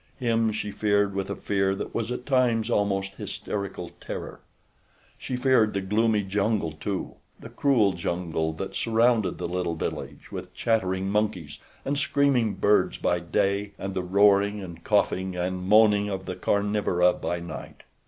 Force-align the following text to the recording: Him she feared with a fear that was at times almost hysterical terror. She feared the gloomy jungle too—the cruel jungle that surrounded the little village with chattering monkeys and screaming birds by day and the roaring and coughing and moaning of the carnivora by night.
Him 0.17 0.51
she 0.51 0.71
feared 0.71 1.13
with 1.13 1.29
a 1.29 1.35
fear 1.35 1.75
that 1.75 1.93
was 1.93 2.11
at 2.11 2.25
times 2.25 2.71
almost 2.71 3.13
hysterical 3.17 3.89
terror. 3.99 4.39
She 5.19 5.35
feared 5.35 5.75
the 5.75 5.81
gloomy 5.81 6.23
jungle 6.23 6.71
too—the 6.71 7.49
cruel 7.49 7.93
jungle 7.93 8.51
that 8.53 8.73
surrounded 8.73 9.37
the 9.37 9.47
little 9.47 9.75
village 9.75 10.31
with 10.31 10.55
chattering 10.55 11.07
monkeys 11.11 11.59
and 11.85 11.99
screaming 11.99 12.55
birds 12.55 12.97
by 12.97 13.19
day 13.19 13.73
and 13.77 13.93
the 13.93 14.01
roaring 14.01 14.59
and 14.59 14.83
coughing 14.83 15.35
and 15.35 15.61
moaning 15.69 16.09
of 16.09 16.25
the 16.25 16.35
carnivora 16.35 17.13
by 17.13 17.39
night. 17.39 17.83